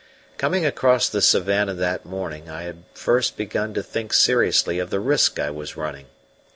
[0.39, 4.99] Coming across the savannah that morning I had first begun to think seriously of the
[4.99, 6.07] risk I was running.